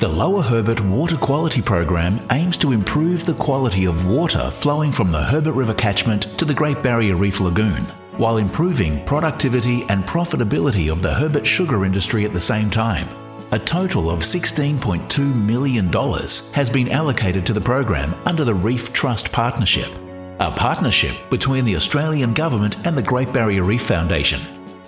The 0.00 0.08
Lower 0.08 0.40
Herbert 0.40 0.80
Water 0.80 1.18
Quality 1.18 1.60
Program 1.60 2.18
aims 2.32 2.56
to 2.56 2.72
improve 2.72 3.26
the 3.26 3.34
quality 3.34 3.84
of 3.84 4.06
water 4.06 4.50
flowing 4.50 4.92
from 4.92 5.12
the 5.12 5.22
Herbert 5.22 5.52
River 5.52 5.74
catchment 5.74 6.22
to 6.38 6.46
the 6.46 6.54
Great 6.54 6.82
Barrier 6.82 7.16
Reef 7.16 7.38
Lagoon, 7.38 7.84
while 8.16 8.38
improving 8.38 9.04
productivity 9.04 9.84
and 9.90 10.06
profitability 10.06 10.90
of 10.90 11.02
the 11.02 11.12
Herbert 11.12 11.46
sugar 11.46 11.84
industry 11.84 12.24
at 12.24 12.32
the 12.32 12.40
same 12.40 12.70
time. 12.70 13.10
A 13.52 13.58
total 13.58 14.08
of 14.08 14.20
$16.2 14.20 15.34
million 15.34 15.92
has 16.54 16.70
been 16.70 16.88
allocated 16.88 17.44
to 17.44 17.52
the 17.52 17.60
program 17.60 18.14
under 18.24 18.42
the 18.42 18.54
Reef 18.54 18.94
Trust 18.94 19.30
Partnership, 19.32 19.90
a 20.38 20.50
partnership 20.50 21.14
between 21.28 21.66
the 21.66 21.76
Australian 21.76 22.32
Government 22.32 22.78
and 22.86 22.96
the 22.96 23.02
Great 23.02 23.34
Barrier 23.34 23.64
Reef 23.64 23.82
Foundation. 23.82 24.40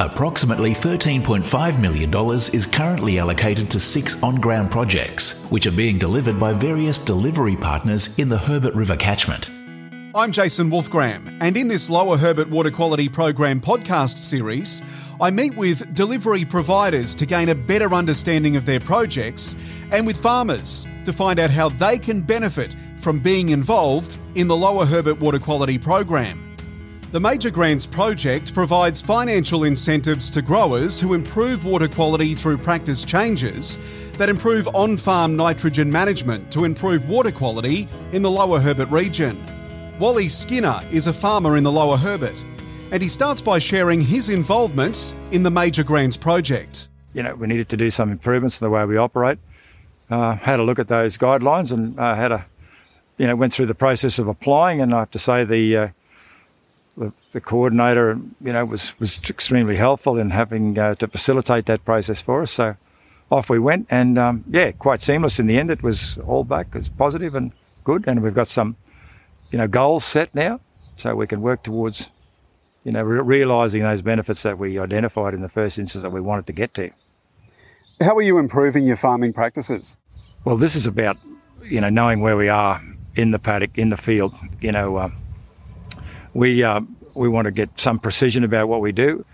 Approximately 0.02 0.72
$13.5 0.72 1.80
million 1.80 2.12
is 2.52 2.66
currently 2.66 3.20
allocated 3.20 3.70
to 3.70 3.78
six 3.78 4.20
on 4.20 4.34
ground 4.34 4.68
projects, 4.68 5.46
which 5.48 5.68
are 5.68 5.72
being 5.72 5.96
delivered 5.96 6.40
by 6.40 6.52
various 6.52 6.98
delivery 6.98 7.54
partners 7.54 8.18
in 8.18 8.28
the 8.28 8.36
Herbert 8.36 8.74
River 8.74 8.96
catchment. 8.96 9.48
I'm 10.16 10.32
Jason 10.32 10.72
Wolfgram, 10.72 11.38
and 11.40 11.56
in 11.56 11.68
this 11.68 11.88
Lower 11.88 12.16
Herbert 12.16 12.50
Water 12.50 12.72
Quality 12.72 13.08
Program 13.08 13.60
podcast 13.60 14.16
series, 14.16 14.82
I 15.20 15.30
meet 15.30 15.56
with 15.56 15.94
delivery 15.94 16.44
providers 16.44 17.14
to 17.14 17.24
gain 17.24 17.50
a 17.50 17.54
better 17.54 17.94
understanding 17.94 18.56
of 18.56 18.66
their 18.66 18.80
projects 18.80 19.54
and 19.92 20.04
with 20.04 20.20
farmers 20.20 20.88
to 21.04 21.12
find 21.12 21.38
out 21.38 21.50
how 21.50 21.68
they 21.68 22.00
can 22.00 22.22
benefit 22.22 22.74
from 22.98 23.20
being 23.20 23.50
involved 23.50 24.18
in 24.34 24.48
the 24.48 24.56
Lower 24.56 24.84
Herbert 24.84 25.20
Water 25.20 25.38
Quality 25.38 25.78
Program. 25.78 26.51
The 27.12 27.20
Major 27.20 27.50
Grants 27.50 27.84
project 27.84 28.54
provides 28.54 29.02
financial 29.02 29.64
incentives 29.64 30.30
to 30.30 30.40
growers 30.40 30.98
who 30.98 31.12
improve 31.12 31.66
water 31.66 31.86
quality 31.86 32.34
through 32.34 32.56
practice 32.56 33.04
changes 33.04 33.78
that 34.16 34.30
improve 34.30 34.66
on 34.68 34.96
farm 34.96 35.36
nitrogen 35.36 35.92
management 35.92 36.50
to 36.52 36.64
improve 36.64 37.06
water 37.10 37.30
quality 37.30 37.86
in 38.12 38.22
the 38.22 38.30
Lower 38.30 38.58
Herbert 38.58 38.88
region. 38.88 39.44
Wally 39.98 40.26
Skinner 40.26 40.80
is 40.90 41.06
a 41.06 41.12
farmer 41.12 41.58
in 41.58 41.64
the 41.64 41.70
Lower 41.70 41.98
Herbert, 41.98 42.46
and 42.92 43.02
he 43.02 43.10
starts 43.10 43.42
by 43.42 43.58
sharing 43.58 44.00
his 44.00 44.30
involvement 44.30 45.14
in 45.32 45.42
the 45.42 45.50
Major 45.50 45.84
Grants 45.84 46.16
project. 46.16 46.88
You 47.12 47.22
know, 47.22 47.34
we 47.34 47.46
needed 47.46 47.68
to 47.68 47.76
do 47.76 47.90
some 47.90 48.10
improvements 48.10 48.58
in 48.58 48.64
the 48.64 48.70
way 48.70 48.86
we 48.86 48.96
operate. 48.96 49.38
Uh, 50.08 50.36
had 50.36 50.60
a 50.60 50.62
look 50.62 50.78
at 50.78 50.88
those 50.88 51.18
guidelines 51.18 51.72
and 51.72 52.00
uh, 52.00 52.14
had 52.14 52.32
a, 52.32 52.46
you 53.18 53.26
know, 53.26 53.36
went 53.36 53.52
through 53.52 53.66
the 53.66 53.74
process 53.74 54.18
of 54.18 54.28
applying, 54.28 54.80
and 54.80 54.94
I 54.94 55.00
have 55.00 55.10
to 55.10 55.18
say 55.18 55.44
the 55.44 55.76
uh, 55.76 55.88
the, 56.96 57.12
the, 57.32 57.40
coordinator, 57.40 58.18
you 58.40 58.52
know, 58.52 58.64
was, 58.64 58.98
was 58.98 59.20
extremely 59.28 59.76
helpful 59.76 60.18
in 60.18 60.30
having 60.30 60.78
uh, 60.78 60.94
to 60.96 61.08
facilitate 61.08 61.66
that 61.66 61.84
process 61.84 62.20
for 62.20 62.42
us. 62.42 62.50
So 62.50 62.76
off 63.30 63.48
we 63.48 63.58
went, 63.58 63.86
and 63.90 64.18
um, 64.18 64.44
yeah, 64.48 64.72
quite 64.72 65.00
seamless 65.00 65.38
in 65.38 65.46
the 65.46 65.58
end. 65.58 65.70
It 65.70 65.82
was 65.82 66.18
all 66.26 66.44
back, 66.44 66.68
it 66.68 66.74
was 66.74 66.88
positive 66.88 67.34
and 67.34 67.52
good, 67.84 68.04
and 68.06 68.22
we've 68.22 68.34
got 68.34 68.48
some, 68.48 68.76
you 69.50 69.58
know, 69.58 69.66
goals 69.66 70.04
set 70.04 70.34
now, 70.34 70.60
so 70.96 71.14
we 71.14 71.26
can 71.26 71.40
work 71.40 71.62
towards, 71.62 72.10
you 72.84 72.92
know, 72.92 73.02
re- 73.02 73.20
realising 73.20 73.82
those 73.82 74.02
benefits 74.02 74.42
that 74.42 74.58
we 74.58 74.78
identified 74.78 75.32
in 75.34 75.40
the 75.40 75.48
first 75.48 75.78
instance 75.78 76.02
that 76.02 76.10
we 76.10 76.20
wanted 76.20 76.46
to 76.46 76.52
get 76.52 76.74
to. 76.74 76.90
How 78.00 78.16
are 78.16 78.22
you 78.22 78.38
improving 78.38 78.84
your 78.84 78.96
farming 78.96 79.32
practices? 79.32 79.96
Well, 80.44 80.56
this 80.56 80.76
is 80.76 80.86
about, 80.86 81.16
you 81.62 81.80
know, 81.80 81.88
knowing 81.88 82.20
where 82.20 82.36
we 82.36 82.48
are 82.48 82.82
in 83.14 83.30
the 83.30 83.38
paddock, 83.38 83.78
in 83.78 83.90
the 83.90 83.96
field, 83.96 84.34
you 84.60 84.72
know. 84.72 84.96
Uh, 84.96 85.10
we 86.34 86.62
uh, 86.62 86.80
we 87.14 87.28
want 87.28 87.46
to 87.46 87.50
get 87.50 87.78
some 87.78 87.98
precision 87.98 88.44
about 88.44 88.68
what 88.68 88.80
we 88.80 88.92
do. 88.92 89.24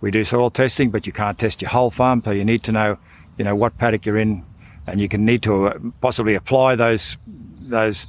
We 0.00 0.10
do 0.10 0.24
soil 0.24 0.50
testing, 0.50 0.90
but 0.90 1.06
you 1.06 1.12
can't 1.12 1.38
test 1.38 1.62
your 1.62 1.70
whole 1.70 1.90
farm, 1.90 2.22
so 2.24 2.30
you 2.30 2.44
need 2.44 2.62
to 2.64 2.72
know, 2.72 2.98
you 3.36 3.44
know, 3.44 3.54
what 3.54 3.76
paddock 3.78 4.06
you're 4.06 4.18
in, 4.18 4.44
and 4.86 5.00
you 5.00 5.08
can 5.08 5.24
need 5.24 5.42
to 5.42 5.68
uh, 5.68 5.78
possibly 6.00 6.34
apply 6.34 6.76
those 6.76 7.16
those 7.60 8.06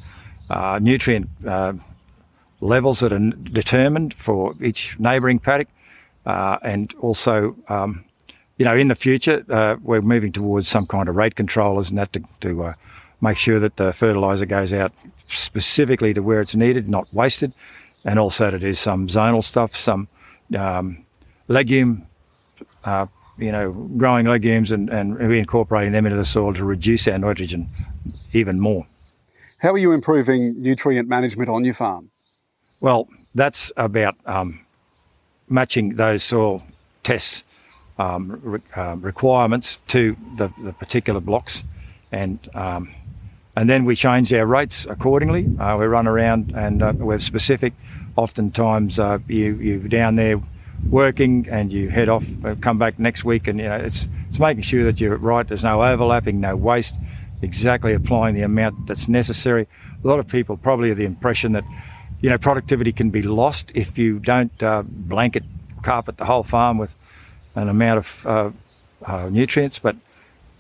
uh, 0.50 0.80
nutrient 0.82 1.30
uh, 1.46 1.74
levels 2.62 3.00
that 3.00 3.14
are 3.14 3.20
determined 3.20 4.14
for 4.14 4.56
each 4.62 5.00
neighbouring 5.00 5.40
paddock, 5.40 5.68
uh, 6.26 6.58
and 6.62 6.94
also. 7.00 7.56
Um, 7.68 8.06
you 8.58 8.66
know, 8.66 8.76
in 8.76 8.90
the 8.90 8.96
future, 8.96 9.46
uh, 9.48 9.78
we're 9.82 10.02
moving 10.02 10.34
towards 10.34 10.68
some 10.68 10.86
kind 10.86 11.08
of 11.08 11.16
rate 11.16 11.36
controllers 11.36 11.90
and 11.90 11.98
that 11.98 12.12
to, 12.12 12.22
to 12.42 12.76
make 13.22 13.38
sure 13.38 13.58
that 13.58 13.78
the 13.78 13.94
fertiliser 13.94 14.46
goes 14.46 14.74
out 14.74 14.92
specifically 15.30 16.14
to 16.14 16.22
where 16.22 16.42
it's 16.42 16.56
needed, 16.56 16.90
not 16.90 17.08
wasted 17.14 17.54
and 18.06 18.20
also 18.20 18.52
to 18.52 18.60
do 18.60 18.74
some 18.74 19.08
zonal 19.08 19.44
stuff, 19.44 19.76
some 19.76 20.08
um, 20.58 21.06
legume, 21.48 22.08
uh, 22.84 23.06
you 23.38 23.52
know, 23.52 23.72
growing 23.72 24.26
legumes 24.26 24.72
and, 24.72 24.90
and 24.90 25.18
reincorporating 25.18 25.92
them 25.92 26.06
into 26.06 26.18
the 26.18 26.26
soil 26.26 26.54
to 26.54 26.64
reduce 26.64 27.08
our 27.08 27.18
nitrogen 27.18 27.70
even 28.34 28.60
more. 28.60 28.86
How 29.60 29.74
are 29.74 29.78
you 29.78 29.92
improving 29.92 30.62
nutrient 30.62 31.10
management 31.10 31.50
on 31.50 31.66
your 31.66 31.74
farm? 31.74 32.12
Well, 32.80 33.10
that's 33.36 33.72
about 33.76 34.16
um, 34.26 34.62
matching 35.50 35.96
those 35.96 36.24
soil 36.24 36.64
tests 37.04 37.44
um, 37.98 38.40
re- 38.42 38.62
uh, 38.76 38.96
requirements 39.00 39.78
to 39.88 40.16
the, 40.38 40.52
the, 40.64 40.72
particular 40.74 41.20
blocks 41.20 41.66
and 42.12 42.40
um, 42.54 42.96
and 43.60 43.70
then 43.70 43.84
we 43.84 43.94
change 43.94 44.32
our 44.32 44.46
rates 44.46 44.86
accordingly. 44.86 45.46
Uh, 45.60 45.76
we 45.76 45.86
run 45.86 46.08
around 46.08 46.54
and 46.56 46.82
uh, 46.82 46.94
we're 46.96 47.20
specific. 47.20 47.74
Oftentimes, 48.16 49.00
uh, 49.00 49.20
you 49.28 49.56
you 49.56 49.80
down 49.80 50.16
there 50.16 50.40
working 50.90 51.46
and 51.52 51.70
you 51.70 51.90
head 51.90 52.08
off, 52.08 52.26
uh, 52.46 52.56
come 52.62 52.78
back 52.78 52.98
next 52.98 53.26
week, 53.26 53.50
and 53.50 53.60
you 53.60 53.68
know 53.68 53.76
it's 53.76 54.08
it's 54.30 54.40
making 54.40 54.64
sure 54.64 54.86
that 54.86 55.02
you're 55.02 55.18
right. 55.18 55.46
There's 55.46 55.66
no 55.66 55.84
overlapping, 55.84 56.40
no 56.40 56.56
waste. 56.56 56.96
Exactly 57.42 57.94
applying 57.94 58.34
the 58.34 58.44
amount 58.44 58.88
that's 58.88 59.10
necessary. 59.10 59.68
A 60.06 60.08
lot 60.08 60.20
of 60.20 60.28
people 60.30 60.56
probably 60.56 60.88
have 60.88 60.98
the 60.98 61.04
impression 61.04 61.52
that 61.52 61.66
you 62.22 62.30
know 62.30 62.38
productivity 62.38 62.94
can 62.94 63.10
be 63.10 63.24
lost 63.24 63.74
if 63.76 63.98
you 63.98 64.20
don't 64.20 64.64
uh, 64.64 64.84
blanket 64.84 65.44
carpet 65.82 66.16
the 66.16 66.26
whole 66.26 66.44
farm 66.44 66.78
with 66.78 66.96
an 67.56 67.68
amount 67.68 67.98
of 67.98 68.54
uh, 69.06 69.28
nutrients, 69.30 69.80
but 69.80 69.98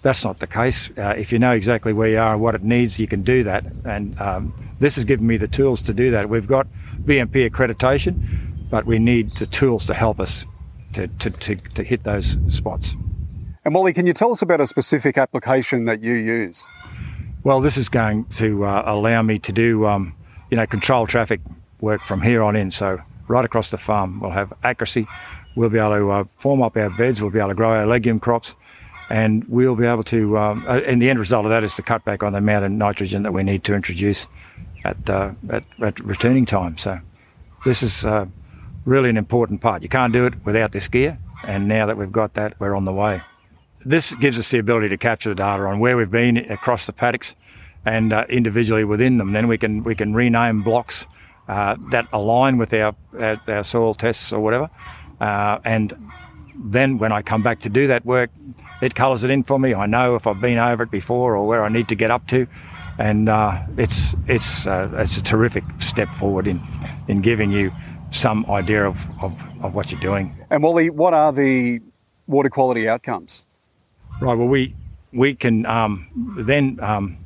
that's 0.01 0.23
not 0.23 0.39
the 0.39 0.47
case. 0.47 0.89
Uh, 0.97 1.13
if 1.17 1.31
you 1.31 1.39
know 1.39 1.51
exactly 1.51 1.91
where 1.91 2.09
you 2.09 2.19
are 2.19 2.33
and 2.33 2.41
what 2.41 2.55
it 2.55 2.63
needs, 2.63 2.99
you 2.99 3.07
can 3.07 3.21
do 3.21 3.43
that. 3.43 3.65
And 3.83 4.19
um, 4.21 4.53
this 4.79 4.95
has 4.95 5.05
given 5.05 5.27
me 5.27 5.37
the 5.37 5.47
tools 5.47 5.81
to 5.83 5.93
do 5.93 6.11
that. 6.11 6.29
We've 6.29 6.47
got 6.47 6.67
BMP 7.03 7.49
accreditation, 7.49 8.69
but 8.69 8.85
we 8.85 8.99
need 8.99 9.35
the 9.37 9.45
tools 9.45 9.85
to 9.87 9.93
help 9.93 10.19
us 10.19 10.45
to, 10.93 11.07
to, 11.07 11.29
to, 11.29 11.55
to 11.55 11.83
hit 11.83 12.03
those 12.03 12.37
spots. 12.49 12.95
And 13.65 13.75
Wally, 13.75 13.93
can 13.93 14.07
you 14.07 14.13
tell 14.13 14.31
us 14.31 14.41
about 14.41 14.61
a 14.61 14.67
specific 14.67 15.17
application 15.17 15.85
that 15.85 16.01
you 16.01 16.13
use? 16.13 16.65
Well, 17.43 17.59
this 17.59 17.77
is 17.77 17.89
going 17.89 18.25
to 18.37 18.65
uh, 18.65 18.83
allow 18.85 19.21
me 19.21 19.39
to 19.39 19.51
do, 19.51 19.85
um, 19.85 20.15
you 20.49 20.57
know, 20.57 20.65
control 20.65 21.07
traffic 21.07 21.41
work 21.81 22.01
from 22.03 22.21
here 22.21 22.41
on 22.41 22.55
in. 22.55 22.71
So 22.71 22.99
right 23.27 23.43
across 23.43 23.69
the 23.69 23.77
farm, 23.77 24.21
we'll 24.21 24.31
have 24.31 24.53
accuracy. 24.63 25.07
We'll 25.55 25.69
be 25.69 25.77
able 25.77 25.97
to 25.97 26.11
uh, 26.11 26.23
form 26.37 26.61
up 26.61 26.77
our 26.77 26.89
beds. 26.89 27.21
We'll 27.21 27.31
be 27.31 27.39
able 27.39 27.49
to 27.49 27.55
grow 27.55 27.71
our 27.71 27.85
legume 27.85 28.19
crops 28.19 28.55
and 29.09 29.43
we'll 29.47 29.75
be 29.75 29.85
able 29.85 30.03
to. 30.05 30.37
Um, 30.37 30.65
uh, 30.67 30.81
and 30.85 31.01
the 31.01 31.09
end 31.09 31.19
result 31.19 31.45
of 31.45 31.49
that 31.49 31.63
is 31.63 31.75
to 31.75 31.81
cut 31.81 32.05
back 32.05 32.23
on 32.23 32.33
the 32.33 32.37
amount 32.37 32.65
of 32.65 32.71
nitrogen 32.71 33.23
that 33.23 33.33
we 33.33 33.43
need 33.43 33.63
to 33.65 33.73
introduce 33.73 34.27
at 34.85 35.09
uh, 35.09 35.31
at, 35.49 35.63
at, 35.81 35.95
ratooning 35.95 36.47
time. 36.47 36.77
So 36.77 36.99
this 37.65 37.81
is 37.81 38.05
uh, 38.05 38.27
really 38.85 39.09
an 39.09 39.17
important 39.17 39.61
part. 39.61 39.81
You 39.81 39.89
can't 39.89 40.13
do 40.13 40.25
it 40.25 40.45
without 40.45 40.71
this 40.71 40.87
gear, 40.87 41.17
and 41.43 41.67
now 41.67 41.85
that 41.87 41.97
we've 41.97 42.11
got 42.11 42.35
that, 42.35 42.59
we're 42.59 42.75
on 42.75 42.85
the 42.85 42.93
way. 42.93 43.21
This 43.83 44.13
gives 44.15 44.37
us 44.37 44.51
the 44.51 44.59
ability 44.59 44.89
to 44.89 44.97
capture 44.97 45.29
the 45.29 45.35
data 45.35 45.63
on 45.63 45.79
where 45.79 45.97
we've 45.97 46.11
been 46.11 46.37
across 46.37 46.85
the 46.85 46.93
paddocks 46.93 47.35
and 47.85 48.11
uh, 48.11 48.25
individually 48.29 48.83
within 48.83 49.17
them. 49.17 49.31
Then 49.31 49.47
we 49.47 49.57
can 49.57 49.83
we 49.83 49.95
can 49.95 50.13
rename 50.13 50.61
blocks 50.61 51.07
uh, 51.47 51.77
that 51.89 52.07
align 52.13 52.57
with 52.57 52.73
our, 52.73 52.95
our, 53.17 53.41
our 53.47 53.63
soil 53.63 53.95
tests 53.95 54.31
or 54.31 54.39
whatever, 54.39 54.69
uh, 55.19 55.59
and 55.65 55.93
then 56.61 56.97
when 56.97 57.11
I 57.11 57.21
come 57.21 57.41
back 57.41 57.61
to 57.61 57.69
do 57.69 57.87
that 57.87 58.05
work, 58.05 58.29
it 58.81 58.95
colours 58.95 59.23
it 59.23 59.29
in 59.29 59.43
for 59.43 59.59
me. 59.59 59.73
I 59.73 59.85
know 59.85 60.15
if 60.15 60.27
I've 60.27 60.41
been 60.41 60.57
over 60.57 60.83
it 60.83 60.91
before 60.91 61.35
or 61.35 61.45
where 61.45 61.63
I 61.63 61.69
need 61.69 61.87
to 61.89 61.95
get 61.95 62.11
up 62.11 62.27
to, 62.27 62.47
and 62.97 63.29
uh, 63.29 63.63
it's 63.77 64.15
it's 64.27 64.67
uh, 64.67 64.89
it's 64.93 65.17
a 65.17 65.23
terrific 65.23 65.63
step 65.79 66.13
forward 66.13 66.47
in 66.47 66.61
in 67.07 67.21
giving 67.21 67.51
you 67.51 67.71
some 68.11 68.45
idea 68.47 68.85
of, 68.85 68.97
of, 69.21 69.39
of 69.61 69.75
what 69.75 69.91
you're 69.91 70.01
doing. 70.01 70.35
And 70.49 70.63
Wally, 70.63 70.89
what 70.89 71.13
are 71.13 71.31
the 71.31 71.81
water 72.27 72.49
quality 72.49 72.89
outcomes? 72.89 73.45
Right. 74.19 74.35
Well, 74.35 74.47
we 74.47 74.75
we 75.13 75.35
can 75.35 75.65
um, 75.65 76.35
then 76.37 76.79
um, 76.81 77.17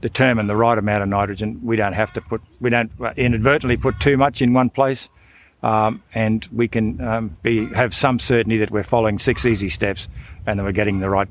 determine 0.00 0.46
the 0.46 0.56
right 0.56 0.78
amount 0.78 1.02
of 1.02 1.08
nitrogen. 1.08 1.60
We 1.62 1.76
don't 1.76 1.92
have 1.92 2.12
to 2.14 2.20
put 2.20 2.42
we 2.60 2.70
don't 2.70 2.90
inadvertently 3.16 3.76
put 3.76 4.00
too 4.00 4.16
much 4.16 4.42
in 4.42 4.52
one 4.52 4.70
place 4.70 5.08
um, 5.62 6.02
and 6.14 6.48
we 6.52 6.68
can 6.68 7.00
um, 7.00 7.36
be 7.42 7.66
have 7.74 7.94
some 7.94 8.18
certainty 8.18 8.56
that 8.58 8.70
we're 8.70 8.82
following 8.82 9.18
six 9.18 9.44
easy 9.44 9.68
steps, 9.68 10.08
and 10.46 10.58
that 10.58 10.64
we're 10.64 10.72
getting 10.72 11.00
the 11.00 11.10
right 11.10 11.28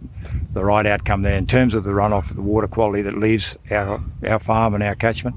the 0.53 0.63
right 0.63 0.85
outcome 0.85 1.23
there 1.23 1.37
in 1.37 1.47
terms 1.47 1.73
of 1.73 1.83
the 1.83 1.91
runoff, 1.91 2.29
of 2.29 2.35
the 2.35 2.41
water 2.41 2.67
quality 2.67 3.01
that 3.01 3.17
leaves 3.17 3.57
our 3.71 4.01
our 4.27 4.39
farm 4.39 4.73
and 4.73 4.83
our 4.83 4.95
catchment. 4.95 5.35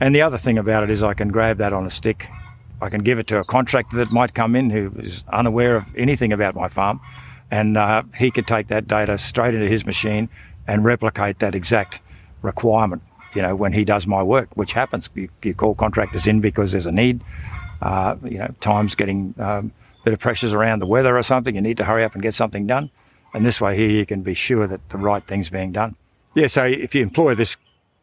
And 0.00 0.14
the 0.14 0.22
other 0.22 0.38
thing 0.38 0.58
about 0.58 0.82
it 0.82 0.90
is 0.90 1.02
I 1.02 1.14
can 1.14 1.28
grab 1.28 1.58
that 1.58 1.72
on 1.72 1.86
a 1.86 1.90
stick. 1.90 2.28
I 2.80 2.88
can 2.88 3.02
give 3.02 3.18
it 3.18 3.26
to 3.28 3.38
a 3.38 3.44
contractor 3.44 3.96
that 3.98 4.10
might 4.10 4.34
come 4.34 4.56
in 4.56 4.70
who 4.70 4.92
is 4.98 5.24
unaware 5.30 5.76
of 5.76 5.84
anything 5.96 6.32
about 6.32 6.54
my 6.54 6.68
farm, 6.68 7.00
and 7.50 7.76
uh, 7.76 8.02
he 8.16 8.30
could 8.30 8.46
take 8.46 8.68
that 8.68 8.86
data 8.86 9.18
straight 9.18 9.54
into 9.54 9.68
his 9.68 9.84
machine 9.84 10.28
and 10.66 10.84
replicate 10.84 11.38
that 11.40 11.54
exact 11.54 12.00
requirement. 12.42 13.02
You 13.34 13.42
know, 13.42 13.54
when 13.54 13.72
he 13.72 13.84
does 13.84 14.06
my 14.06 14.22
work, 14.22 14.48
which 14.54 14.72
happens, 14.72 15.08
you, 15.14 15.28
you 15.42 15.54
call 15.54 15.74
contractors 15.74 16.26
in 16.26 16.40
because 16.40 16.72
there's 16.72 16.86
a 16.86 16.92
need. 16.92 17.22
Uh, 17.80 18.16
you 18.24 18.38
know, 18.38 18.54
time's 18.60 18.94
getting 18.94 19.34
um, 19.38 19.72
bit 20.04 20.12
of 20.12 20.20
pressures 20.20 20.52
around 20.52 20.80
the 20.80 20.86
weather 20.86 21.16
or 21.16 21.22
something. 21.22 21.54
You 21.54 21.60
need 21.60 21.76
to 21.76 21.84
hurry 21.84 22.04
up 22.04 22.14
and 22.14 22.22
get 22.22 22.34
something 22.34 22.66
done. 22.66 22.90
And 23.32 23.46
this 23.46 23.60
way 23.60 23.76
here, 23.76 23.90
you 23.90 24.06
can 24.06 24.22
be 24.22 24.34
sure 24.34 24.66
that 24.66 24.88
the 24.88 24.98
right 24.98 25.24
thing's 25.26 25.50
being 25.50 25.72
done. 25.72 25.96
Yeah, 26.34 26.46
so 26.46 26.64
if 26.64 26.94
you 26.94 27.02
employ 27.02 27.34
this 27.34 27.56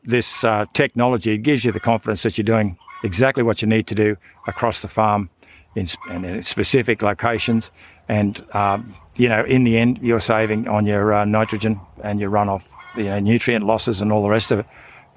this 0.04 0.44
uh, 0.44 0.66
technology, 0.74 1.34
it 1.34 1.40
gives 1.40 1.66
you 1.66 1.72
the 1.72 1.82
confidence 1.82 2.24
that 2.24 2.38
you're 2.38 2.46
doing 2.46 2.78
exactly 3.04 3.44
what 3.44 3.62
you 3.62 3.68
need 3.68 3.88
to 3.88 3.96
do 3.96 4.16
across 4.48 4.82
the 4.82 4.88
farm 4.88 5.30
in, 5.76 5.86
in 6.10 6.44
specific 6.44 7.02
locations. 7.02 7.72
And, 8.08 8.42
um, 8.54 8.96
you 9.16 9.28
know, 9.28 9.44
in 9.44 9.66
the 9.66 9.78
end, 9.78 10.00
you're 10.02 10.22
saving 10.22 10.68
on 10.70 10.86
your 10.86 11.14
uh, 11.14 11.26
nitrogen 11.26 11.82
and 12.04 12.22
your 12.22 12.32
runoff, 12.32 12.70
you 12.96 13.04
know, 13.04 13.20
nutrient 13.20 13.66
losses 13.66 14.02
and 14.02 14.14
all 14.14 14.24
the 14.24 14.30
rest 14.30 14.50
of 14.52 14.60
it 14.60 14.66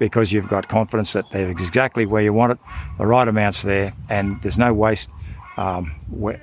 because 0.01 0.31
you've 0.31 0.49
got 0.49 0.67
confidence 0.67 1.13
that 1.13 1.29
they're 1.29 1.51
exactly 1.51 2.07
where 2.07 2.23
you 2.23 2.33
want 2.33 2.53
it, 2.53 2.57
the 2.97 3.05
right 3.05 3.27
amounts 3.27 3.61
there, 3.61 3.93
and 4.09 4.41
there's 4.41 4.57
no 4.57 4.73
waste. 4.73 5.09
Um, 5.57 5.93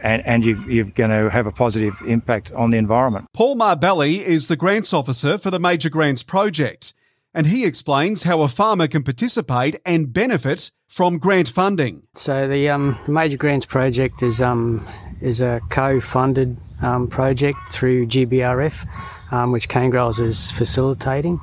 and, 0.01 0.25
and 0.25 0.45
you, 0.45 0.63
you're 0.69 0.85
going 0.85 1.11
to 1.11 1.29
have 1.29 1.47
a 1.47 1.51
positive 1.51 2.01
impact 2.07 2.53
on 2.53 2.71
the 2.71 2.79
environment. 2.79 3.27
Paul 3.33 3.57
Marbelli 3.57 4.21
is 4.21 4.47
the 4.47 4.55
grants 4.55 4.93
officer 4.93 5.39
for 5.39 5.51
the 5.51 5.59
Major 5.59 5.91
Grants 5.91 6.23
Project 6.23 6.95
and 7.35 7.49
he 7.49 7.65
explains 7.65 8.23
how 8.23 8.43
a 8.43 8.49
farmer 8.49 8.87
can 8.87 9.03
participate 9.03 9.79
and 9.85 10.13
benefit 10.13 10.71
from 10.87 11.19
grant 11.19 11.49
funding. 11.49 12.03
So 12.15 12.49
the 12.49 12.69
um, 12.69 12.99
Major 13.07 13.37
Grants 13.37 13.67
Project 13.67 14.23
is 14.23 14.41
um, 14.41 14.89
is 15.21 15.41
a 15.41 15.61
co-funded 15.69 16.57
um, 16.81 17.09
project 17.09 17.59
through 17.71 18.07
GBRF, 18.07 18.89
um, 19.33 19.53
which 19.53 19.69
Cane 19.69 19.91
Growers 19.91 20.19
is 20.21 20.51
facilitating. 20.53 21.41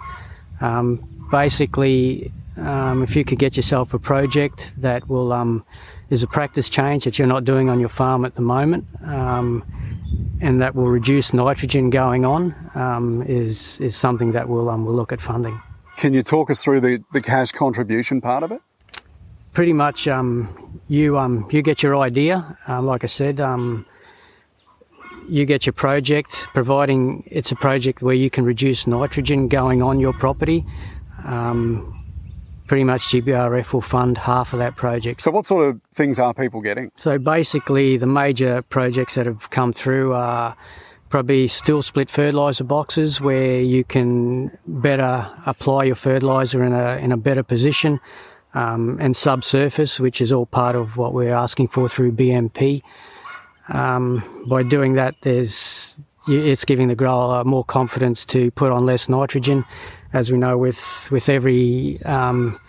Um, 1.26 1.32
basically, 1.32 2.32
um, 2.58 3.04
if 3.04 3.16
you 3.16 3.26
could 3.26 3.40
get 3.40 3.56
yourself 3.56 3.94
a 3.94 4.00
project 4.00 4.74
that 4.78 5.10
will 5.10 5.64
is 6.10 6.24
a 6.24 6.28
practice 6.28 6.70
change 6.70 7.04
that 7.04 7.18
you're 7.18 7.28
not 7.28 7.44
doing 7.44 7.70
on 7.70 7.80
your 7.80 7.90
farm 7.90 8.26
at 8.26 8.36
the 8.36 8.42
moment 8.42 8.86
and 10.42 10.62
that 10.62 10.76
will 10.76 10.88
reduce 10.88 11.34
nitrogen 11.34 11.90
going 11.90 12.26
on 12.26 12.54
um, 12.76 13.24
is 13.24 13.80
is 13.80 13.96
something 13.96 14.32
that 14.34 14.48
we'll 14.50 14.70
um, 14.70 14.86
we'll 14.86 14.96
look 14.96 15.12
at 15.12 15.22
funding. 15.22 15.62
Can 15.98 16.14
you 16.14 16.24
talk 16.24 16.50
us 16.50 16.64
through 16.64 16.82
the, 16.82 17.04
the 17.14 17.22
cash 17.22 17.52
contribution 17.52 18.20
part 18.20 18.44
of 18.44 18.52
it? 18.52 18.62
Pretty 19.54 19.72
much, 19.72 20.08
um, 20.08 20.82
you 20.88 21.18
um, 21.18 21.48
you 21.52 21.62
get 21.62 21.82
your 21.82 21.98
idea. 21.98 22.58
Um, 22.68 22.86
like 22.86 23.04
I 23.04 23.08
said, 23.08 23.40
um, 23.40 23.86
you 25.30 25.46
get 25.46 25.66
your 25.66 25.74
project, 25.74 26.48
providing 26.54 27.24
it's 27.32 27.52
a 27.52 27.56
project 27.56 28.02
where 28.02 28.14
you 28.16 28.30
can 28.30 28.44
reduce 28.44 28.86
nitrogen 28.86 29.48
going 29.48 29.82
on 29.82 30.00
your 30.00 30.14
property. 30.14 30.66
Um, 31.26 31.92
pretty 32.68 32.84
much 32.84 33.02
GBRF 33.04 33.74
will 33.74 33.82
fund 33.82 34.18
half 34.18 34.54
of 34.54 34.60
that 34.60 34.76
project. 34.76 35.22
So, 35.22 35.32
what 35.32 35.46
sort 35.46 35.70
of 35.70 35.82
things 35.94 36.20
are 36.20 36.34
people 36.34 36.62
getting? 36.62 36.92
So, 36.96 37.18
basically, 37.18 37.98
the 37.98 38.08
major 38.08 38.62
projects 38.64 39.16
that 39.16 39.26
have 39.26 39.50
come 39.50 39.74
through 39.74 40.14
are 40.14 40.56
probably 41.10 41.48
stool 41.48 41.82
split 41.82 42.10
fertilizer 42.10 42.64
boxes 42.64 43.22
where 43.22 43.62
you 43.62 43.84
can 43.84 44.58
better 44.68 45.30
apply 45.46 45.86
your 45.86 45.96
fertilizer 45.96 46.64
in 46.64 46.74
a, 46.74 46.98
in 46.98 47.12
a 47.12 47.18
better 47.18 47.44
position 47.44 48.00
um, 48.54 48.98
and 49.00 49.16
subsurface, 49.16 50.00
which 50.00 50.20
is 50.20 50.32
all 50.32 50.46
part 50.46 50.76
of 50.76 50.98
what 50.98 51.14
we're 51.14 51.34
asking 51.34 51.68
for 51.68 51.88
through 51.88 52.12
BMP. 52.12 52.82
Um, 53.70 54.44
by 54.48 54.64
doing 54.64 54.94
that, 54.94 55.16
there's 55.22 55.98
it's 56.28 56.66
giving 56.66 56.88
the 56.88 56.96
grower 56.96 57.44
more 57.44 57.64
confidence 57.64 58.26
to 58.26 58.52
put 58.52 58.72
on 58.72 58.86
less 58.86 59.08
nitrogen. 59.10 59.66
As 60.14 60.32
we 60.32 60.38
know, 60.38 60.58
with 60.58 61.10
with 61.12 61.30
every 61.30 62.02
um, 62.04 62.60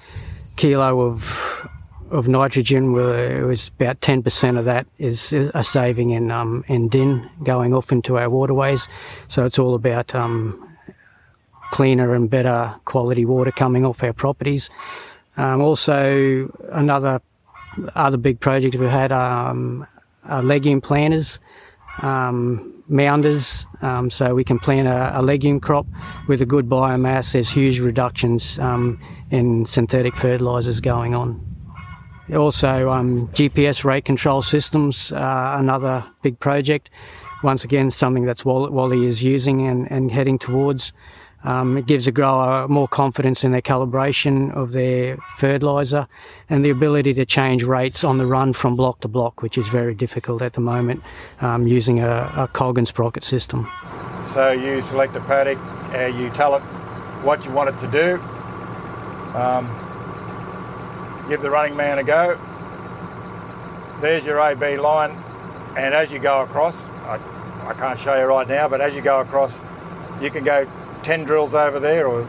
kilo 0.56 1.00
of 1.00 1.68
of 2.10 2.28
nitrogen, 2.28 2.94
it 2.96 3.42
was 3.42 3.68
about 3.78 4.00
10% 4.00 4.58
of 4.58 4.64
that 4.64 4.86
is 4.98 5.32
a 5.32 5.64
saving 5.64 6.10
in, 6.10 6.30
um, 6.30 6.64
in 6.68 6.88
DIN 6.88 7.28
going 7.42 7.74
off 7.74 7.90
into 7.90 8.16
our 8.16 8.30
waterways. 8.30 8.88
So 9.28 9.44
it's 9.44 9.58
all 9.58 9.74
about 9.74 10.14
um, 10.14 10.76
cleaner 11.72 12.14
and 12.14 12.30
better 12.30 12.74
quality 12.84 13.24
water 13.24 13.50
coming 13.50 13.84
off 13.84 14.02
our 14.02 14.12
properties. 14.12 14.70
Um, 15.36 15.60
also, 15.60 16.50
another 16.72 17.20
other 17.94 18.16
big 18.16 18.40
project 18.40 18.76
we 18.76 18.86
had 18.86 19.12
um, 19.12 19.86
are 20.24 20.42
legume 20.42 20.80
planters, 20.80 21.38
um, 22.00 22.75
mounders, 22.88 23.66
um, 23.82 24.10
so 24.10 24.34
we 24.34 24.44
can 24.44 24.58
plant 24.58 24.86
a, 24.86 25.18
a, 25.18 25.22
legume 25.22 25.60
crop 25.60 25.86
with 26.28 26.40
a 26.42 26.46
good 26.46 26.68
biomass. 26.68 27.32
There's 27.32 27.50
huge 27.50 27.80
reductions 27.80 28.58
in 29.30 29.66
synthetic 29.66 30.14
fertilisers 30.14 30.80
going 30.80 31.14
on. 31.14 31.40
Also, 32.34 32.90
um, 32.90 33.28
GPS 33.28 33.84
rate 33.84 34.04
control 34.04 34.42
systems, 34.42 35.12
uh, 35.12 35.56
another 35.58 36.04
big 36.22 36.40
project. 36.40 36.90
Once 37.42 37.62
again, 37.62 37.90
something 37.90 38.24
that's 38.24 38.44
Wally 38.44 39.06
is 39.06 39.22
using 39.22 39.68
and, 39.68 39.90
and 39.92 40.10
heading 40.10 40.38
towards. 40.38 40.92
Um, 41.44 41.78
it 41.78 41.86
gives 41.86 42.06
a 42.06 42.12
grower 42.12 42.66
more 42.66 42.88
confidence 42.88 43.44
in 43.44 43.52
their 43.52 43.62
calibration 43.62 44.52
of 44.54 44.72
their 44.72 45.16
fertiliser 45.36 46.08
and 46.50 46.64
the 46.64 46.70
ability 46.70 47.14
to 47.14 47.24
change 47.24 47.62
rates 47.62 48.02
on 48.02 48.18
the 48.18 48.26
run 48.26 48.52
from 48.52 48.74
block 48.74 49.00
to 49.00 49.08
block, 49.08 49.42
which 49.42 49.56
is 49.56 49.68
very 49.68 49.94
difficult 49.94 50.42
at 50.42 50.54
the 50.54 50.60
moment 50.60 51.02
um, 51.40 51.66
using 51.66 52.00
a, 52.00 52.32
a 52.36 52.48
Cog 52.52 52.78
and 52.78 52.88
sprocket 52.88 53.22
system. 53.22 53.68
So 54.24 54.50
you 54.50 54.82
select 54.82 55.14
a 55.14 55.20
paddock, 55.20 55.58
uh, 55.94 56.06
you 56.06 56.30
tell 56.30 56.56
it 56.56 56.62
what 57.22 57.44
you 57.44 57.52
want 57.52 57.68
it 57.70 57.78
to 57.78 57.86
do. 57.88 58.20
Um, 59.36 59.66
give 61.28 61.42
the 61.42 61.50
running 61.50 61.76
man 61.76 61.98
a 61.98 62.02
go. 62.02 62.38
There's 64.00 64.26
your 64.26 64.40
AB 64.40 64.78
line, 64.78 65.16
and 65.76 65.94
as 65.94 66.10
you 66.10 66.18
go 66.18 66.42
across, 66.42 66.84
I, 67.04 67.20
I 67.66 67.74
can't 67.74 67.98
show 67.98 68.18
you 68.18 68.24
right 68.24 68.48
now, 68.48 68.68
but 68.68 68.80
as 68.80 68.94
you 68.94 69.00
go 69.00 69.20
across, 69.20 69.60
you 70.20 70.30
can 70.30 70.44
go 70.44 70.66
10 71.06 71.22
drills 71.22 71.54
over 71.54 71.78
there 71.78 72.08
or 72.08 72.28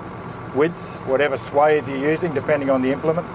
widths, 0.53 0.97
whatever 1.07 1.35
swathe 1.35 1.89
you're 1.89 1.97
using, 1.97 2.31
depending 2.31 2.69
on 2.69 2.83
the 2.83 2.91
implement, 2.91 3.25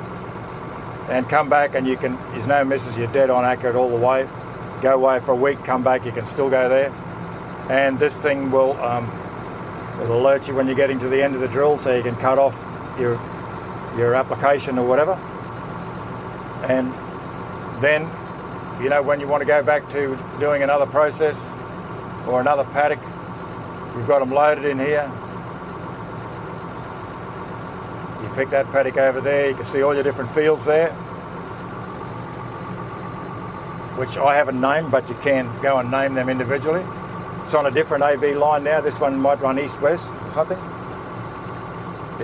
and 1.10 1.28
come 1.28 1.48
back 1.50 1.74
and 1.74 1.84
you 1.84 1.96
can, 1.96 2.16
there's 2.30 2.46
no 2.46 2.64
misses, 2.64 2.96
you're 2.96 3.10
dead 3.12 3.28
on 3.28 3.44
accurate 3.44 3.74
all 3.74 3.90
the 3.90 4.06
way. 4.06 4.28
Go 4.82 4.94
away 4.94 5.18
for 5.18 5.32
a 5.32 5.36
week, 5.36 5.58
come 5.64 5.82
back, 5.82 6.04
you 6.04 6.12
can 6.12 6.26
still 6.26 6.48
go 6.48 6.68
there. 6.68 6.90
And 7.68 7.98
this 7.98 8.16
thing 8.22 8.52
will 8.52 8.80
um, 8.80 9.10
it'll 10.00 10.20
alert 10.20 10.46
you 10.46 10.54
when 10.54 10.68
you're 10.68 10.76
getting 10.76 11.00
to 11.00 11.08
the 11.08 11.20
end 11.20 11.34
of 11.34 11.40
the 11.40 11.48
drill 11.48 11.76
so 11.76 11.92
you 11.92 12.04
can 12.04 12.14
cut 12.16 12.38
off 12.38 12.56
your 12.96 13.14
your 13.98 14.14
application 14.14 14.78
or 14.78 14.86
whatever. 14.86 15.14
And 16.70 16.86
then, 17.82 18.08
you 18.80 18.90
know, 18.90 19.02
when 19.02 19.18
you 19.18 19.26
want 19.26 19.40
to 19.40 19.46
go 19.46 19.60
back 19.60 19.90
to 19.90 20.16
doing 20.38 20.62
another 20.62 20.86
process 20.86 21.50
or 22.28 22.40
another 22.40 22.62
paddock, 22.62 23.00
you've 23.96 24.06
got 24.06 24.20
them 24.20 24.30
loaded 24.30 24.66
in 24.66 24.78
here. 24.78 25.10
You 28.22 28.28
pick 28.34 28.50
that 28.50 28.66
paddock 28.66 28.96
over 28.96 29.20
there, 29.20 29.50
you 29.50 29.54
can 29.54 29.64
see 29.64 29.82
all 29.82 29.94
your 29.94 30.02
different 30.02 30.30
fields 30.30 30.64
there, 30.64 30.90
which 33.96 34.16
I 34.16 34.36
haven't 34.36 34.60
named, 34.60 34.90
but 34.90 35.08
you 35.08 35.14
can 35.16 35.50
go 35.60 35.78
and 35.78 35.90
name 35.90 36.14
them 36.14 36.28
individually. 36.28 36.84
It's 37.44 37.54
on 37.54 37.66
a 37.66 37.70
different 37.70 38.04
AB 38.04 38.34
line 38.34 38.64
now. 38.64 38.80
This 38.80 39.00
one 39.00 39.18
might 39.18 39.40
run 39.40 39.58
east-west 39.58 40.10
or 40.10 40.30
something. 40.30 40.58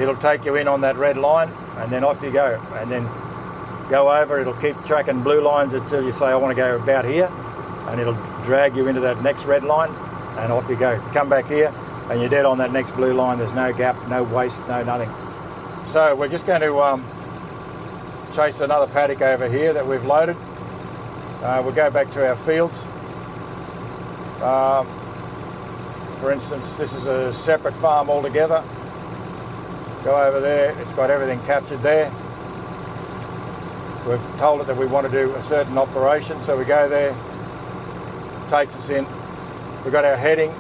It'll 0.01 0.17
take 0.17 0.45
you 0.45 0.55
in 0.55 0.69
on 0.69 0.81
that 0.83 0.97
red 0.97 1.19
line 1.19 1.51
and 1.77 1.91
then 1.91 2.05
off 2.05 2.23
you 2.23 2.31
go. 2.31 2.63
And 2.75 2.91
then 2.91 3.09
go 3.91 4.15
over, 4.15 4.39
it'll 4.39 4.55
keep 4.55 4.77
tracking 4.85 5.23
blue 5.23 5.41
lines 5.41 5.73
until 5.73 6.05
you 6.05 6.13
say, 6.13 6.27
I 6.27 6.37
want 6.37 6.57
to 6.57 6.63
go 6.63 6.77
about 6.77 7.05
here, 7.05 7.27
and 7.89 8.01
it'll 8.01 8.19
drag 8.43 8.77
you 8.77 8.87
into 8.87 9.01
that 9.01 9.23
next 9.23 9.45
red 9.45 9.65
line, 9.65 9.91
and 10.39 10.53
off 10.53 10.69
you 10.69 10.77
go. 10.77 11.01
Come 11.13 11.29
back 11.29 11.47
here, 11.47 11.73
and 12.11 12.21
you're 12.21 12.29
dead 12.29 12.45
on 12.45 12.59
that 12.59 12.73
next 12.73 12.93
blue 12.93 13.13
line. 13.13 13.39
There's 13.39 13.55
no 13.55 13.73
gap, 13.73 13.97
no 14.09 14.23
waste, 14.25 14.67
no 14.69 14.83
nothing. 14.85 15.11
So 15.89 16.15
we're 16.15 16.29
just 16.29 16.47
going 16.47 16.61
to 16.61 16.81
um, 16.81 17.03
chase 18.35 18.61
another 18.61 18.87
paddock 18.87 19.23
over 19.23 19.49
here 19.49 19.73
that 19.73 19.87
we've 19.87 20.05
loaded. 20.05 20.37
Uh, 21.43 21.63
we'll 21.65 21.73
go 21.73 21.91
back 21.91 22.13
to 22.13 22.29
our 22.29 22.37
fields. 22.37 22.85
Um, 24.43 24.87
for 26.21 26.31
instance, 26.31 26.75
this 26.75 26.95
is 26.95 27.07
a 27.07 27.33
separate 27.33 27.75
farm 27.75 28.11
altogether. 28.11 28.63
Go 30.05 30.15
over 30.23 30.41
there, 30.41 30.79
it's 30.79 30.93
got 30.93 31.11
everything 31.11 31.41
captured 31.47 31.81
there. 31.81 32.13
We've 34.07 34.37
told 34.37 34.61
it 34.61 34.67
that 34.67 34.77
we 34.77 34.85
want 34.85 35.11
to 35.11 35.11
do 35.11 35.35
a 35.37 35.43
certain 35.43 35.79
operation, 35.79 36.43
so 36.43 36.59
we 36.59 36.67
go 36.67 36.87
there, 36.87 37.17
takes 38.51 38.77
us 38.77 38.91
in. 38.91 39.07
We've 39.85 39.93
got 39.93 40.05
our 40.05 40.19
heading, 40.19 40.55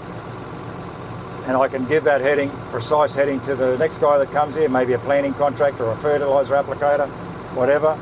and 1.48 1.56
I 1.56 1.66
can 1.66 1.84
give 1.86 2.04
that 2.04 2.20
heading, 2.20 2.50
precise 2.70 3.14
heading, 3.14 3.40
to 3.40 3.56
the 3.56 3.76
next 3.78 3.98
guy 3.98 4.18
that 4.18 4.30
comes 4.30 4.54
here, 4.54 4.68
maybe 4.68 4.92
a 4.92 4.98
planting 5.00 5.34
contractor 5.34 5.84
or 5.84 5.92
a 5.92 5.96
fertiliser 5.96 6.54
applicator, 6.54 7.08
whatever, 7.54 7.98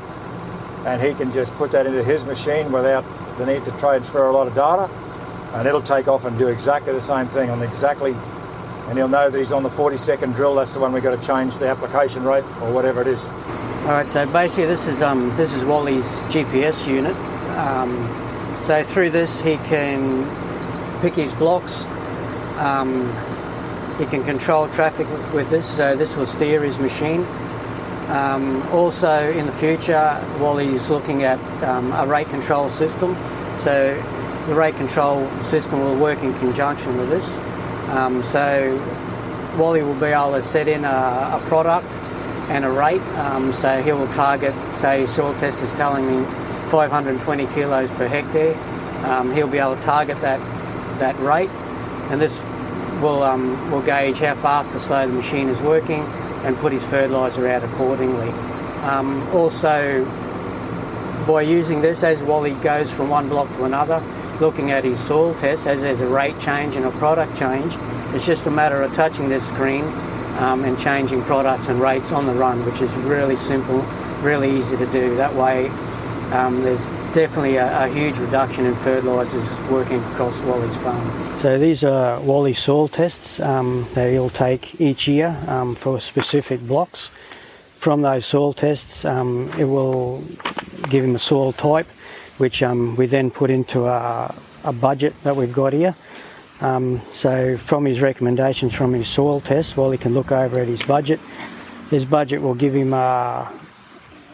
and 0.85 1.01
he 1.01 1.13
can 1.13 1.31
just 1.31 1.53
put 1.55 1.71
that 1.71 1.87
into 1.87 2.03
his 2.03 2.23
machine 2.25 2.71
without 2.71 3.03
the 3.37 3.45
need 3.45 3.65
to 3.65 3.71
transfer 3.79 4.27
a 4.27 4.31
lot 4.31 4.47
of 4.47 4.53
data, 4.53 4.87
and 5.53 5.67
it'll 5.67 5.81
take 5.81 6.07
off 6.07 6.25
and 6.25 6.37
do 6.37 6.49
exactly 6.49 6.93
the 6.93 7.01
same 7.01 7.27
thing 7.27 7.49
on 7.49 7.63
exactly 7.63 8.15
and 8.87 8.97
he'll 8.97 9.09
know 9.09 9.29
that 9.29 9.37
he's 9.37 9.51
on 9.51 9.63
the 9.63 9.69
40 9.69 9.97
second 9.97 10.33
drill. 10.33 10.55
That's 10.55 10.73
the 10.73 10.79
one 10.79 10.93
we've 10.93 11.03
got 11.03 11.19
to 11.19 11.27
change 11.27 11.57
the 11.57 11.67
application 11.67 12.23
rate 12.23 12.45
or 12.61 12.71
whatever 12.71 13.01
it 13.01 13.07
is. 13.07 13.25
All 13.25 13.93
right, 13.93 14.09
so 14.09 14.25
basically 14.25 14.65
this 14.65 14.87
is 14.87 15.01
um, 15.01 15.35
this 15.35 15.53
is 15.53 15.65
Wally's 15.65 16.21
GPS 16.23 16.87
unit. 16.87 17.15
Um, 17.57 18.57
so 18.61 18.83
through 18.83 19.09
this 19.09 19.41
he 19.41 19.57
can 19.57 20.25
pick 21.01 21.15
his 21.15 21.33
blocks. 21.33 21.83
Um, 22.57 23.07
he 23.97 24.05
can 24.05 24.23
control 24.23 24.67
traffic 24.69 25.07
with, 25.33 25.49
this, 25.49 25.65
so 25.65 25.95
this 25.95 26.15
will 26.15 26.25
steer 26.25 26.63
his 26.63 26.79
machine. 26.79 27.25
Um, 28.09 28.61
also 28.71 29.31
in 29.31 29.45
the 29.45 29.51
future, 29.51 30.23
Wally's 30.39 30.89
looking 30.89 31.23
at 31.23 31.39
um, 31.63 31.91
a 31.93 32.05
rate 32.05 32.27
control 32.27 32.69
system. 32.69 33.15
So 33.57 34.01
the 34.47 34.55
rate 34.55 34.75
control 34.75 35.29
system 35.41 35.79
will 35.81 35.97
work 35.97 36.21
in 36.23 36.33
conjunction 36.35 36.95
with 36.97 37.09
this. 37.09 37.37
Um, 37.89 38.21
so 38.21 38.77
Wally 39.57 39.81
will 39.81 39.99
be 39.99 40.07
able 40.07 40.33
to 40.33 40.43
set 40.43 40.67
in 40.67 40.85
a, 40.85 40.87
a 40.87 41.41
product 41.47 41.91
and 42.49 42.63
a 42.63 42.71
rate. 42.71 43.01
Um, 43.17 43.51
so 43.51 43.81
he 43.81 43.91
will 43.91 44.07
target, 44.13 44.53
say, 44.73 45.05
soil 45.05 45.33
test 45.35 45.61
is 45.63 45.73
telling 45.73 46.07
me 46.07 46.25
520 46.69 47.47
kilos 47.47 47.91
per 47.91 48.07
hectare. 48.07 48.55
Um, 49.05 49.33
he'll 49.33 49.47
be 49.47 49.57
able 49.57 49.75
to 49.75 49.81
target 49.81 50.19
that 50.21 50.39
that 50.99 51.17
rate, 51.19 51.49
and 52.09 52.19
this 52.19 52.41
will 53.01 53.23
um, 53.23 53.71
will 53.71 53.81
gauge 53.81 54.19
how 54.19 54.35
fast 54.35 54.75
or 54.75 54.79
slow 54.79 55.07
the 55.07 55.13
machine 55.13 55.49
is 55.49 55.61
working, 55.61 56.01
and 56.43 56.57
put 56.57 56.71
his 56.71 56.85
fertiliser 56.85 57.47
out 57.47 57.63
accordingly. 57.63 58.29
Um, 58.83 59.27
also, 59.33 60.05
by 61.27 61.41
using 61.41 61.81
this, 61.81 62.03
as 62.03 62.23
Wally 62.23 62.53
goes 62.53 62.91
from 62.91 63.09
one 63.09 63.27
block 63.27 63.51
to 63.55 63.65
another, 63.65 64.01
looking 64.39 64.71
at 64.71 64.83
his 64.83 64.99
soil 64.99 65.33
test, 65.33 65.67
as 65.67 65.81
there's 65.81 66.01
a 66.01 66.07
rate 66.07 66.39
change 66.39 66.75
and 66.75 66.85
a 66.85 66.91
product 66.91 67.37
change, 67.37 67.75
it's 68.13 68.25
just 68.25 68.45
a 68.45 68.51
matter 68.51 68.81
of 68.81 68.93
touching 68.93 69.27
this 69.27 69.47
screen 69.47 69.83
um, 70.37 70.63
and 70.63 70.79
changing 70.79 71.21
products 71.23 71.67
and 71.67 71.81
rates 71.81 72.11
on 72.11 72.25
the 72.25 72.33
run, 72.33 72.65
which 72.65 72.81
is 72.81 72.95
really 72.97 73.35
simple, 73.35 73.79
really 74.21 74.55
easy 74.55 74.77
to 74.77 74.85
do. 74.87 75.15
That 75.17 75.33
way, 75.35 75.69
um, 76.31 76.61
there's 76.61 76.89
definitely 77.13 77.55
a, 77.55 77.85
a, 77.85 77.87
huge 77.87 78.17
reduction 78.17 78.65
in 78.65 78.75
fertilisers 78.75 79.57
working 79.69 80.03
across 80.03 80.41
Wally's 80.41 80.75
farm. 80.77 81.37
So 81.37 81.57
these 81.57 81.85
are 81.85 82.19
Wally 82.19 82.53
soil 82.53 82.89
tests 82.89 83.39
um, 83.39 83.87
that 83.93 84.11
he'll 84.11 84.29
take 84.29 84.79
each 84.81 85.07
year 85.07 85.37
um, 85.47 85.73
for 85.73 86.01
specific 86.01 86.59
blocks. 86.67 87.09
From 87.79 88.01
those 88.01 88.25
soil 88.25 88.51
tests, 88.51 89.05
um, 89.05 89.49
it 89.57 89.63
will 89.63 90.21
give 90.89 91.05
him 91.05 91.15
a 91.15 91.19
soil 91.19 91.53
type, 91.53 91.87
which 92.39 92.61
um, 92.61 92.97
we 92.97 93.05
then 93.05 93.31
put 93.31 93.49
into 93.49 93.85
a, 93.85 94.35
a, 94.65 94.73
budget 94.73 95.13
that 95.23 95.35
we've 95.35 95.53
got 95.53 95.71
here. 95.71 95.95
Um, 96.59 97.01
so 97.13 97.55
from 97.55 97.85
his 97.85 98.01
recommendations 98.01 98.73
from 98.73 98.93
his 98.93 99.07
soil 99.07 99.39
test, 99.39 99.77
Wally 99.77 99.97
can 99.97 100.13
look 100.13 100.33
over 100.33 100.59
at 100.59 100.67
his 100.67 100.83
budget. 100.83 101.21
His 101.89 102.03
budget 102.03 102.41
will 102.41 102.55
give 102.55 102.75
him 102.75 102.91
a, 102.91 103.49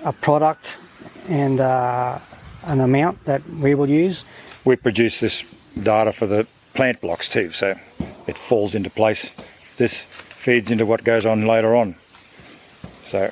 a 0.05 0.13
product 0.13 0.77
and 1.27 1.59
uh, 1.59 2.19
an 2.63 2.81
amount 2.81 3.25
that 3.25 3.47
we 3.49 3.75
will 3.75 3.89
use. 3.89 4.23
We 4.65 4.75
produce 4.75 5.19
this 5.19 5.43
data 5.81 6.11
for 6.11 6.27
the 6.27 6.47
plant 6.73 7.01
blocks 7.01 7.29
too, 7.29 7.51
so 7.51 7.75
it 8.27 8.37
falls 8.37 8.75
into 8.75 8.89
place. 8.89 9.31
This 9.77 10.05
feeds 10.05 10.71
into 10.71 10.85
what 10.85 11.03
goes 11.03 11.25
on 11.25 11.45
later 11.45 11.75
on. 11.75 11.95
So 13.05 13.31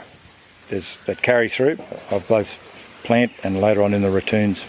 there's 0.69 0.97
that 1.05 1.21
carry 1.21 1.49
through 1.49 1.77
of 2.09 2.25
both 2.27 2.57
plant 3.03 3.31
and 3.43 3.59
later 3.59 3.81
on 3.83 3.93
in 3.93 4.01
the 4.01 4.09
ratoons 4.09 4.65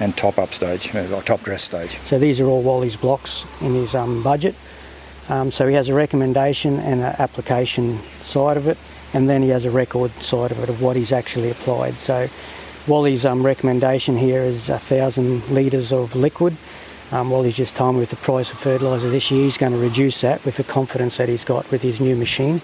and 0.00 0.16
top 0.16 0.38
up 0.38 0.52
stage, 0.52 0.94
or 0.94 1.22
top 1.22 1.42
dress 1.42 1.62
stage. 1.62 1.98
So 2.04 2.18
these 2.18 2.40
are 2.40 2.46
all 2.46 2.62
Wally's 2.62 2.96
blocks 2.96 3.44
in 3.60 3.74
his 3.74 3.94
um, 3.94 4.22
budget. 4.22 4.54
Um, 5.28 5.50
so 5.50 5.66
he 5.66 5.74
has 5.74 5.88
a 5.88 5.94
recommendation 5.94 6.78
and 6.80 7.00
an 7.00 7.14
application 7.18 8.00
side 8.20 8.56
of 8.56 8.66
it 8.68 8.76
and 9.14 9.28
then 9.28 9.42
he 9.42 9.48
has 9.48 9.64
a 9.64 9.70
record 9.70 10.10
side 10.14 10.50
of 10.50 10.58
it 10.62 10.68
of 10.68 10.82
what 10.82 10.96
he's 10.96 11.12
actually 11.12 11.50
applied. 11.50 12.00
So 12.00 12.28
Wally's 12.86 13.24
um, 13.24 13.46
recommendation 13.46 14.18
here 14.18 14.42
is 14.42 14.68
a 14.68 14.78
thousand 14.78 15.48
litres 15.48 15.92
of 15.92 16.14
liquid. 16.14 16.56
Um, 17.12 17.30
Wally's 17.30 17.56
just 17.56 17.76
told 17.76 17.94
me 17.94 18.00
with 18.00 18.10
the 18.10 18.16
price 18.16 18.52
of 18.52 18.58
fertiliser 18.58 19.08
this 19.08 19.30
year, 19.30 19.44
he's 19.44 19.56
going 19.56 19.72
to 19.72 19.78
reduce 19.78 20.20
that 20.22 20.44
with 20.44 20.56
the 20.56 20.64
confidence 20.64 21.16
that 21.16 21.28
he's 21.28 21.44
got 21.44 21.70
with 21.70 21.80
his 21.80 22.00
new 22.00 22.16
machine. 22.16 22.60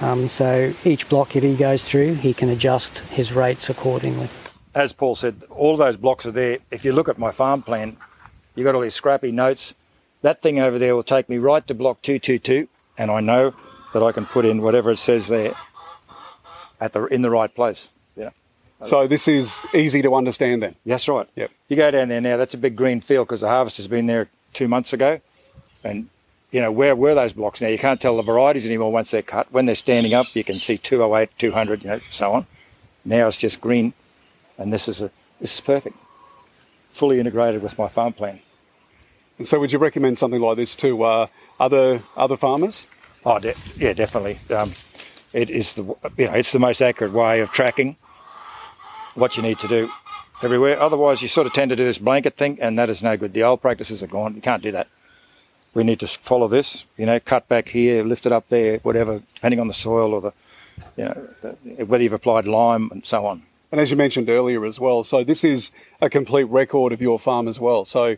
Um, 0.00 0.28
so 0.28 0.74
each 0.84 1.08
block 1.08 1.30
that 1.30 1.42
he 1.42 1.56
goes 1.56 1.84
through, 1.84 2.14
he 2.14 2.34
can 2.34 2.50
adjust 2.50 2.98
his 2.98 3.32
rates 3.32 3.70
accordingly. 3.70 4.28
As 4.74 4.92
Paul 4.92 5.14
said, 5.14 5.42
all 5.50 5.76
those 5.76 5.96
blocks 5.96 6.26
are 6.26 6.32
there. 6.32 6.58
If 6.70 6.84
you 6.84 6.92
look 6.92 7.08
at 7.08 7.16
my 7.16 7.30
farm 7.30 7.62
plan, 7.62 7.96
you've 8.54 8.64
got 8.64 8.74
all 8.74 8.80
these 8.82 8.94
scrappy 8.94 9.32
notes. 9.32 9.72
That 10.22 10.42
thing 10.42 10.58
over 10.58 10.78
there 10.78 10.94
will 10.94 11.04
take 11.04 11.28
me 11.28 11.38
right 11.38 11.66
to 11.66 11.74
block 11.74 12.02
222, 12.02 12.68
and 12.98 13.10
I 13.10 13.20
know 13.20 13.54
that 13.92 14.02
I 14.02 14.10
can 14.12 14.26
put 14.26 14.44
in 14.44 14.60
whatever 14.60 14.90
it 14.90 14.98
says 14.98 15.28
there 15.28 15.54
at 16.84 16.92
the 16.92 17.04
in 17.06 17.22
the 17.22 17.30
right 17.30 17.52
place. 17.52 17.88
Yeah. 18.14 18.30
So 18.82 19.06
this 19.06 19.26
is 19.26 19.64
easy 19.74 20.02
to 20.02 20.14
understand 20.14 20.62
then. 20.62 20.74
That's 20.84 21.08
right. 21.08 21.26
Yep. 21.34 21.50
You 21.68 21.76
go 21.76 21.90
down 21.90 22.08
there 22.08 22.20
now. 22.20 22.36
That's 22.36 22.52
a 22.52 22.58
big 22.58 22.76
green 22.76 23.00
field 23.00 23.26
because 23.26 23.40
the 23.40 23.48
harvest 23.48 23.78
has 23.78 23.88
been 23.88 24.06
there 24.06 24.28
two 24.52 24.68
months 24.68 24.92
ago, 24.92 25.20
and 25.82 26.08
you 26.52 26.60
know 26.60 26.70
where 26.70 26.94
were 26.94 27.14
those 27.14 27.32
blocks 27.32 27.62
now? 27.62 27.68
You 27.68 27.78
can't 27.78 28.00
tell 28.00 28.16
the 28.18 28.22
varieties 28.22 28.66
anymore 28.66 28.92
once 28.92 29.10
they're 29.10 29.22
cut. 29.22 29.50
When 29.50 29.64
they're 29.64 29.74
standing 29.74 30.12
up, 30.12 30.26
you 30.36 30.44
can 30.44 30.58
see 30.58 30.76
208, 30.76 31.30
200, 31.38 31.82
you 31.82 31.90
know, 31.90 32.00
so 32.10 32.32
on. 32.34 32.46
Now 33.04 33.28
it's 33.28 33.38
just 33.38 33.62
green, 33.62 33.94
and 34.58 34.70
this 34.70 34.86
is 34.86 35.00
a 35.00 35.10
this 35.40 35.54
is 35.54 35.60
perfect, 35.60 35.96
fully 36.90 37.18
integrated 37.18 37.62
with 37.62 37.78
my 37.78 37.88
farm 37.88 38.12
plan. 38.12 38.40
And 39.38 39.48
so, 39.48 39.58
would 39.58 39.72
you 39.72 39.78
recommend 39.78 40.18
something 40.18 40.40
like 40.40 40.56
this 40.58 40.76
to 40.76 41.02
uh, 41.02 41.26
other 41.58 42.02
other 42.16 42.36
farmers? 42.36 42.86
Oh, 43.24 43.38
de- 43.38 43.54
yeah, 43.78 43.94
definitely. 43.94 44.38
Um, 44.54 44.72
it 45.34 45.50
is 45.50 45.74
the 45.74 45.82
you 46.16 46.26
know 46.26 46.32
it's 46.32 46.52
the 46.52 46.58
most 46.58 46.80
accurate 46.80 47.12
way 47.12 47.40
of 47.40 47.50
tracking 47.50 47.96
what 49.14 49.36
you 49.36 49.42
need 49.42 49.58
to 49.58 49.68
do 49.68 49.90
everywhere. 50.42 50.80
Otherwise, 50.80 51.20
you 51.22 51.28
sort 51.28 51.46
of 51.46 51.52
tend 51.52 51.68
to 51.70 51.76
do 51.76 51.84
this 51.84 51.98
blanket 51.98 52.36
thing, 52.36 52.58
and 52.60 52.78
that 52.78 52.88
is 52.88 53.02
no 53.02 53.16
good. 53.16 53.34
The 53.34 53.42
old 53.42 53.60
practices 53.60 54.02
are 54.02 54.06
gone. 54.06 54.34
You 54.34 54.40
can't 54.40 54.62
do 54.62 54.72
that. 54.72 54.88
We 55.74 55.84
need 55.84 56.00
to 56.00 56.06
follow 56.06 56.48
this. 56.48 56.84
You 56.96 57.06
know, 57.06 57.20
cut 57.20 57.48
back 57.48 57.68
here, 57.68 58.04
lift 58.04 58.26
it 58.26 58.32
up 58.32 58.48
there, 58.48 58.78
whatever, 58.78 59.22
depending 59.34 59.60
on 59.60 59.66
the 59.66 59.74
soil 59.74 60.14
or 60.14 60.20
the 60.20 60.32
you 60.96 61.04
know 61.04 61.84
whether 61.84 62.02
you've 62.02 62.12
applied 62.12 62.46
lime 62.46 62.90
and 62.90 63.04
so 63.04 63.26
on. 63.26 63.42
And 63.72 63.80
as 63.80 63.90
you 63.90 63.96
mentioned 63.96 64.28
earlier 64.28 64.64
as 64.64 64.78
well, 64.78 65.02
so 65.02 65.24
this 65.24 65.42
is 65.42 65.72
a 66.00 66.08
complete 66.08 66.44
record 66.44 66.92
of 66.92 67.02
your 67.02 67.18
farm 67.18 67.48
as 67.48 67.58
well. 67.58 67.84
So 67.84 68.16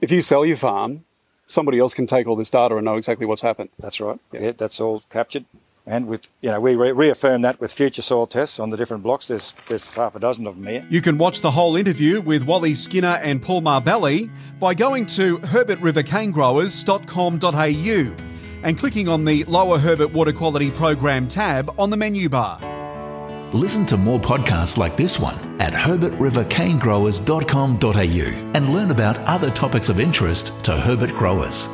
if 0.00 0.10
you 0.10 0.22
sell 0.22 0.44
your 0.44 0.56
farm, 0.56 1.04
somebody 1.46 1.78
else 1.78 1.94
can 1.94 2.08
take 2.08 2.26
all 2.26 2.34
this 2.34 2.50
data 2.50 2.74
and 2.76 2.84
know 2.84 2.96
exactly 2.96 3.24
what's 3.24 3.42
happened. 3.42 3.70
That's 3.78 4.00
right. 4.00 4.18
Yeah, 4.32 4.40
yeah 4.40 4.52
that's 4.56 4.80
all 4.80 5.04
captured. 5.08 5.44
And 5.88 6.06
with, 6.06 6.28
you 6.42 6.50
know, 6.50 6.60
we 6.60 6.76
re- 6.76 6.92
reaffirm 6.92 7.40
that 7.42 7.60
with 7.60 7.72
future 7.72 8.02
soil 8.02 8.26
tests 8.26 8.60
on 8.60 8.68
the 8.68 8.76
different 8.76 9.02
blocks. 9.02 9.28
There's, 9.28 9.54
there's 9.68 9.88
half 9.90 10.14
a 10.14 10.20
dozen 10.20 10.46
of 10.46 10.56
them 10.56 10.66
here. 10.66 10.86
You 10.90 11.00
can 11.00 11.16
watch 11.16 11.40
the 11.40 11.50
whole 11.50 11.76
interview 11.76 12.20
with 12.20 12.42
Wally 12.42 12.74
Skinner 12.74 13.18
and 13.22 13.40
Paul 13.40 13.62
Marbelli 13.62 14.30
by 14.60 14.74
going 14.74 15.06
to 15.06 15.38
herbertrivercanegrowers.com.au 15.38 18.16
and 18.64 18.76
clicking 18.78 19.08
on 19.08 19.24
the 19.24 19.44
Lower 19.44 19.78
Herbert 19.78 20.12
Water 20.12 20.32
Quality 20.32 20.70
Program 20.72 21.26
tab 21.26 21.74
on 21.78 21.88
the 21.88 21.96
menu 21.96 22.28
bar. 22.28 22.60
Listen 23.54 23.86
to 23.86 23.96
more 23.96 24.20
podcasts 24.20 24.76
like 24.76 24.98
this 24.98 25.18
one 25.18 25.36
at 25.58 25.72
herbertrivercanegrowers.com.au 25.72 28.52
and 28.54 28.74
learn 28.74 28.90
about 28.90 29.16
other 29.20 29.50
topics 29.50 29.88
of 29.88 30.00
interest 30.00 30.62
to 30.66 30.72
Herbert 30.72 31.14
growers. 31.14 31.66